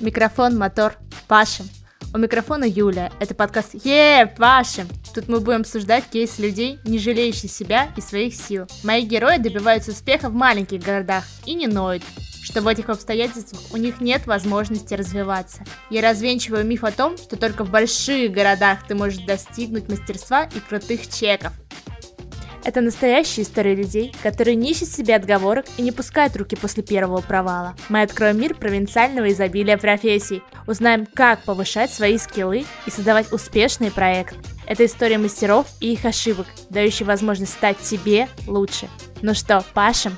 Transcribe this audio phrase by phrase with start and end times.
[0.00, 0.94] Микрофон, мотор,
[1.28, 1.68] пашем.
[2.14, 3.12] У микрофона Юля.
[3.20, 4.88] Это подкаст Е, пашем.
[5.14, 8.66] Тут мы будем обсуждать кейсы людей, не жалеющих себя и своих сил.
[8.82, 12.02] Мои герои добиваются успеха в маленьких городах и не ноют,
[12.42, 15.64] что в этих обстоятельствах у них нет возможности развиваться.
[15.90, 20.60] Я развенчиваю миф о том, что только в больших городах ты можешь достигнуть мастерства и
[20.60, 21.52] крутых чеков.
[22.70, 27.20] Это настоящая история людей, которые не ищут себе отговорок и не пускают руки после первого
[27.20, 27.74] провала.
[27.88, 34.36] Мы откроем мир провинциального изобилия профессий, узнаем, как повышать свои скиллы и создавать успешный проект.
[34.68, 38.88] Это история мастеров и их ошибок, дающая возможность стать себе лучше.
[39.20, 40.16] Ну что, пашем?